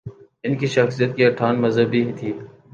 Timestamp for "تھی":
2.17-2.31